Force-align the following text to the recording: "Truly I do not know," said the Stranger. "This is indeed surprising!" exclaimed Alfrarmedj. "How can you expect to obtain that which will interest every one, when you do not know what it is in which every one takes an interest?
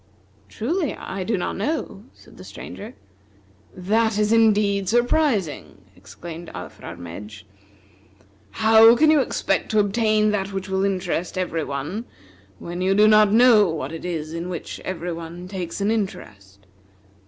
"Truly 0.49 0.95
I 0.95 1.23
do 1.23 1.37
not 1.37 1.57
know," 1.57 2.05
said 2.15 2.37
the 2.37 2.43
Stranger. 2.43 2.95
"This 3.75 4.17
is 4.17 4.33
indeed 4.33 4.89
surprising!" 4.89 5.77
exclaimed 5.95 6.49
Alfrarmedj. 6.55 7.43
"How 8.49 8.95
can 8.95 9.11
you 9.11 9.19
expect 9.21 9.69
to 9.69 9.79
obtain 9.79 10.31
that 10.31 10.53
which 10.53 10.69
will 10.69 10.83
interest 10.83 11.37
every 11.37 11.63
one, 11.63 12.05
when 12.57 12.81
you 12.81 12.95
do 12.95 13.07
not 13.07 13.31
know 13.31 13.69
what 13.69 13.91
it 13.91 14.03
is 14.03 14.33
in 14.33 14.49
which 14.49 14.79
every 14.79 15.13
one 15.13 15.47
takes 15.47 15.81
an 15.81 15.91
interest? 15.91 16.65